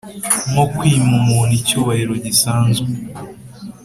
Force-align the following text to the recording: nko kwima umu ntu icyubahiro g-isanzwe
nko 0.51 0.63
kwima 0.75 1.11
umu 1.19 1.37
ntu 1.47 1.53
icyubahiro 1.59 2.13
g-isanzwe 2.21 2.89